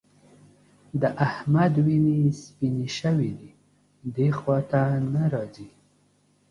د 1.01 1.03
احمد 1.27 1.73
وینې 1.85 2.19
سپيېنې 2.41 2.87
شوې 2.97 3.31
دي؛ 3.39 3.51
دې 4.15 4.27
خوا 4.37 4.57
ته 4.71 4.81
نه 5.13 5.23
راځي. 5.33 5.69